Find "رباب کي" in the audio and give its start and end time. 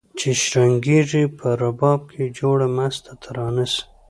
1.61-2.23